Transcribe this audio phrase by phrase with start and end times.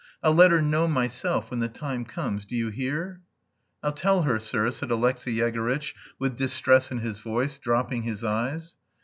[0.23, 2.43] I'll let her know myself, when the time comes.
[2.45, 3.21] Do you hear?"
[3.83, 8.73] "I'll tell her, sir," said Alexey Yegorytch, with distress in his voice, dropping his eyes.